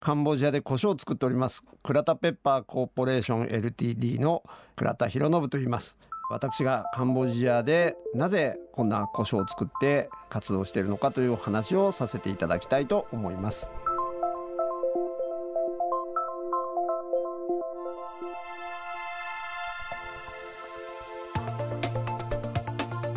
[0.00, 1.62] カンボジアで胡椒を作っております。
[1.82, 4.42] 倉田ペッパーコーポレーション LTD の
[4.74, 5.98] 倉田博信と言います。
[6.30, 13.70] 私がカンボジアでなぜこんな胡椒を作って活動しているのかというお話をさせていただきたいと思います。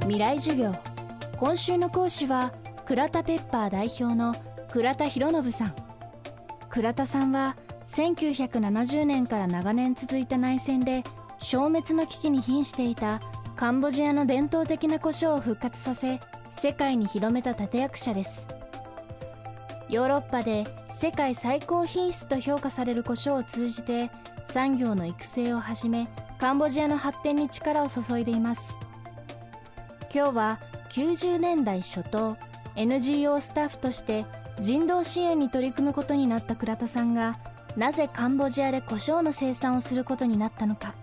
[0.00, 0.72] 未来授業。
[1.36, 2.52] 今週の講師は
[2.84, 4.34] 倉田ペッパー代表の
[4.72, 5.83] 倉田博信さん。
[6.74, 7.56] 倉田さんは
[7.86, 11.04] 1970年から長年続いた内戦で
[11.38, 13.20] 消滅の危機に瀕していた
[13.54, 16.18] カンボジアの伝統的な胡椒を復活させ
[16.50, 18.48] 世界に広めた立役者です。
[19.88, 24.10] ヨーロッパで世界最高品質と評価される胡椒を通じて
[24.46, 28.74] 産業の育成をはじめカンボジアの発展に力を注いでいます。
[30.12, 30.58] 今日は
[30.90, 32.36] 90年代初頭
[32.74, 34.24] NGO スタッフとして
[34.60, 37.38] 人道支援に取り組むことになった倉田さんが
[37.76, 40.94] なぜカンボジアで胡椒の生産をすることになったのか。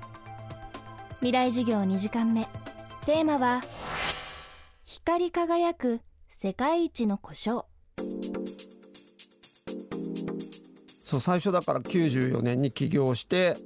[1.19, 2.47] 未来事業2時間目。
[3.05, 3.61] テーマは
[4.85, 7.65] 光り輝く世界一の胡椒。
[11.05, 13.57] そう最初だから94年に起業して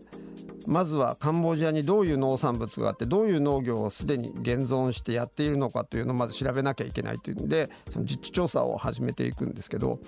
[0.67, 9.99] まずはカンボジアにどういう農産物があってどういう農業をすでに現存してやっているのかというのをまず調べなきゃいけないというんでその実地調査を始めていくんですけど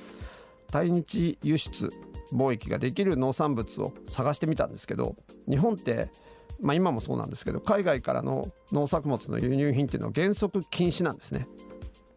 [0.72, 1.91] 対日輸出
[2.33, 5.16] 貿易ができる農産物を探してみたんですけど
[5.50, 6.09] 日本って
[6.59, 11.47] まあ今もそうなんですけど海外からの農作物の輸入品っていうのは原則禁止なんですね。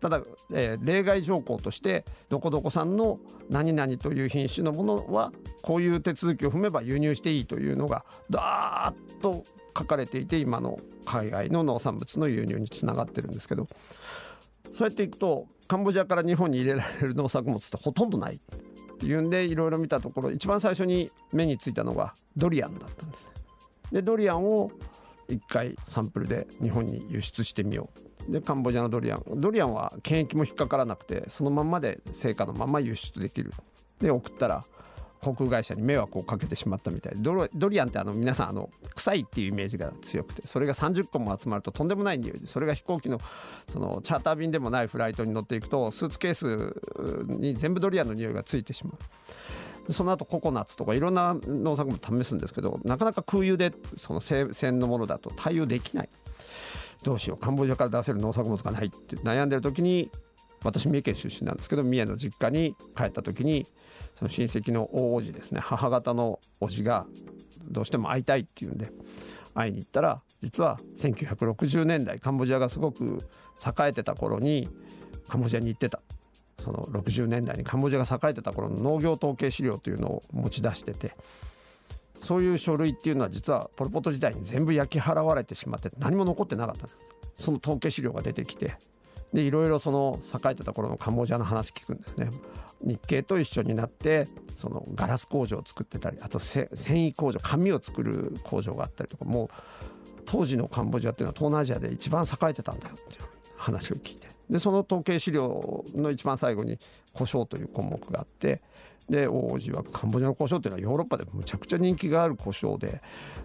[0.01, 9.45] ただ、えー、例外条項としてどこどこ産の何々という品種のものはこういう手続きを踏めば輸入していいというのがダーッと
[9.77, 13.67] 書かれていて今の海外の農産物の輸入につながってるんですけど
[14.75, 23.31] そうやっていくとカンボジアから日本に入れられる農作物ってほとんどないっていうんでいろいろ見たところ一番最初に目についたのがドリアンだったんですね。
[23.93, 24.71] でドリアンを
[25.29, 29.23] 1回サンプルで日本に輸出してみようでカンボジアのドリアン。
[29.37, 33.51] ドリアンは検疫も引っかからなくてそのまんまで成果のまま輸出できる。
[34.01, 34.65] で送ったら
[35.21, 37.15] 航空会社に迷惑をかけてしまったみたい。
[37.15, 37.21] で
[37.55, 43.19] ドリアンってあの皆さんあの臭いっていうイメージが強くてそれが30個も集まるととんでもない匂いでそれが飛行機の
[43.69, 48.93] そのチャーター便でもないフライトに乗っていくとスーツケースに全部ドリアンの匂いがついてしま
[49.89, 49.93] う。
[49.93, 56.09] その後ココナッツとかいろんな農作物試すんですけどなかなか空輸でその生鮮のものだと対応できない。
[57.05, 60.11] どうしようカンボジアから出せる農作物がないって悩んでる時に
[60.63, 63.67] 私三重県出身なんですけど三重の実家に帰った時に
[64.19, 67.07] その親戚の大叔父ですね母方の叔父が
[67.69, 68.89] どうしても会いたいっていうんで
[69.55, 73.21] 会いに行ったら実は1960年代カンボジアがすごく
[73.65, 74.69] 栄えてた頃に
[75.29, 76.01] カンボジアに行ってた。
[76.61, 81.13] その60年代にカンボジアが栄えてた頃の農業統計資料というのを持ち出してて
[82.31, 87.01] そういう書類っていうのは実はポル・ポト時代に全部焼き払われてしまって何も残ってなかったんです。
[87.35, 88.77] その統計資料が出てきて。
[89.33, 92.31] でいろいろその栄えてた頃のカンボジアの話聞くんですね。
[92.83, 99.49] 日系と一緒になってそのガラス工場を作ってたりあと繊維工場紙を作る工場があったりとかもう
[100.25, 104.29] 当時のカンボジアっていうのは東南アジアで一番栄えてたんだよっていう話を聞いて。
[104.49, 106.79] でその統計資料の一番最後に
[107.13, 108.63] 胡椒という項目があって
[109.09, 113.01] で王子はカンボジアの胡椒っていうのはヨーロッパでむちゃくちゃ人気がある胡椒で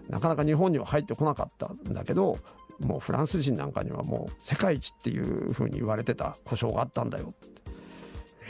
[0.08, 2.38] なかなか日本には入ってこなかったんだけど
[2.80, 7.34] もうフランス人なんかにはもう世界一っていうふうに言われてた胡椒があったんだよ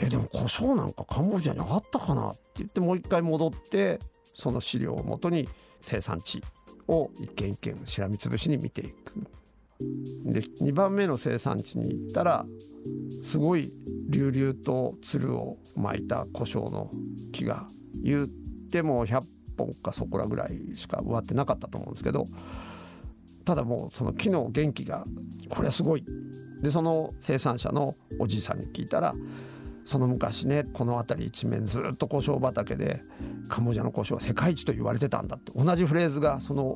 [0.01, 3.99] えでも胡椒なんかカンボジアにあったかなって言ってもう一回戻って
[4.33, 5.47] その資料をもとに
[5.81, 6.43] 生産地
[6.87, 9.27] を一軒一軒しらみつぶしに見ていく。
[10.25, 12.45] で2番目の生産地に行ったら
[13.23, 13.69] すごい
[14.11, 16.89] 隆々とつるを巻いた胡椒の
[17.33, 17.67] 木が
[18.03, 18.27] 言っ
[18.71, 19.19] ても100
[19.57, 22.25] 本かそこらぐらいしか植わってなかったと思うんですけど
[23.45, 25.03] ただもうその木の元気が
[25.49, 26.03] これはすごい。
[26.61, 29.13] でその生産者のおじいさんに聞いたら
[29.85, 32.99] その昔ねこの辺り一面ずっと胡椒畑で
[33.47, 36.75] カンボジアの胡椒は世界一と言われてたんだって同じフレーズがその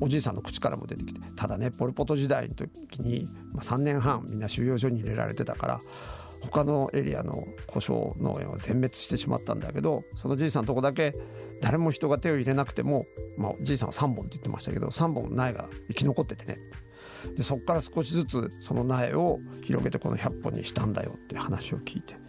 [0.00, 3.26] おじいさんの口からも出てきてただねポル・ポト時代の時に
[3.60, 5.78] 3年半みんな収容所に入れられてたから
[6.42, 7.32] 他のエリアの
[7.66, 11.14] 胡椒農園は全滅してしまったんだけどそのじいさんのとこだけ
[11.62, 13.04] 誰も人が手を入れなくても、
[13.36, 16.56] まあ、じいさんは3本って言ってましたけど3本苗が生き残っててね。
[17.36, 22.25] でそこから少しずつその苗を広げてこの100本にしたんだよって話を聞いて。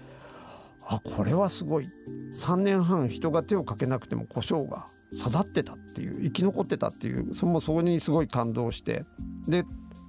[0.89, 1.85] あこれはすごい。
[2.33, 9.03] 3年半人が手をかけなくても胡椒が育ってたっていう生き残ってたっていうそもそこにすごい感動して
[9.47, 9.63] で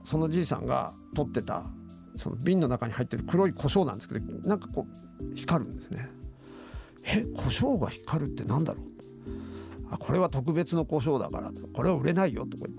[0.05, 1.65] そのじいさんが取ってた
[2.17, 4.87] その瓶の中に入ってる黒い胡椒なんですけどなんかこ
[5.21, 6.09] う光るんですね。
[7.07, 8.85] え胡椒が光るってなんだろう？
[9.91, 12.79] あこれは特別の胡椒だからこれは売れないよとか言っ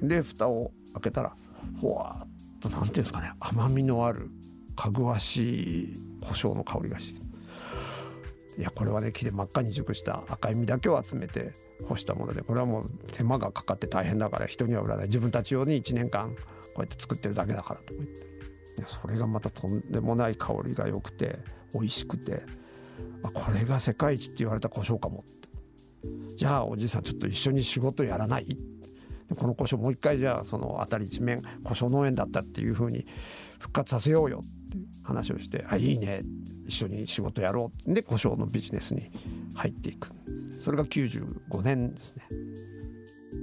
[0.00, 0.06] て。
[0.06, 1.34] で蓋を開けたら
[1.80, 4.28] ほわっと何ていうんですかね甘みのある
[4.76, 7.24] かぐわしい胡椒の香りがして。
[8.56, 11.50] いやこれはね木で真っ赤に熟した赤い実だけを集めて
[11.88, 15.06] 干したものでこれはもう手間がかかって大変だから人には売らない。
[15.06, 16.36] 自分たち用に1年間こ
[16.78, 18.34] うやって作ってるだけだからとか言って。
[19.02, 21.38] それがまたとんでもない香りが良くて
[21.72, 22.42] 美味しくて
[23.22, 25.48] あこれが世界一って言われた胡椒かもって。
[26.36, 28.56] じゃあおじいさんちょっと一緒に仕事やらない？
[29.34, 33.06] この胡椒もう一回じゃあその辺り一面胡椒農園だったっていうふうに
[33.58, 36.20] 復活させようよって話をして「あいいね。
[36.66, 39.02] 一緒に仕事やろう」で胡椒のビジネスに
[39.54, 40.08] 入っていく。
[40.62, 42.24] それが95年ですね。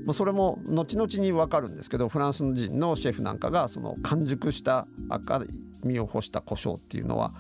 [0.06, 5.44] もうそれも後々に分かるんですけどフランス人のシェフなんかがその完熟した赤
[5.84, 7.32] 身を干した胡椒っていうのは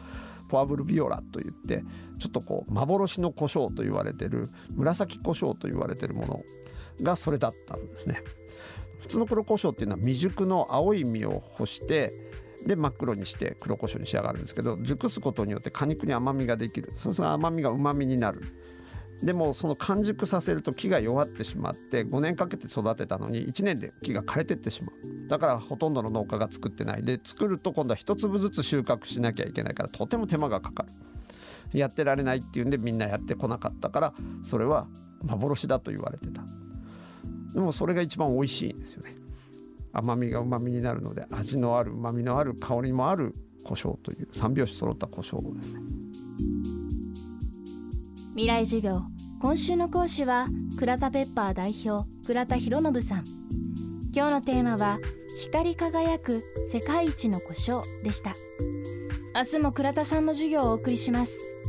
[0.51, 1.83] ポアブルビオラといって
[2.19, 4.43] ちょっとこう幻の胡椒と言われてる
[4.75, 6.43] 紫胡椒と言われてるもの
[7.01, 8.21] がそれだったんですね。
[8.99, 12.11] 普通の黒胡椒っていうのは未熟の青い実を干して
[12.67, 16.91] で真っ黒にして黒胡椒に仕上がるんですけど熟すことによって果肉に甘みができる。
[16.91, 18.41] そうすると甘みがうまみになる。
[19.23, 25.20] でもその完熟させると木が弱ってしまって5年かけて育てたのに1年で木が枯れてってしまう。
[25.31, 27.05] だからほとんどの農家が作ってない。
[27.05, 31.79] で作ると今度は1粒ずつ収穫しなきゃいけないからとても手間がかかる。
[31.79, 34.13] やってられないっていうんでみんなやってこなかったから
[34.43, 34.87] それは
[35.23, 36.41] 幻だと言われてた。
[37.53, 39.13] でもそれが一番美味しいんですよね。
[39.93, 45.79] 甘みがうまみになるので味のあるうまみのある香りもある胡椒という三拍子揃った胡椒ですね。
[48.31, 49.01] 未来授業。
[49.41, 53.23] 今週の講師は倉田ペッパー代表倉田博信さん。
[54.13, 54.99] 今日のテーマは
[55.51, 58.31] 光り輝く世界一の故障でした。
[59.35, 61.60] 明日も倉田さんの授業をお送りします。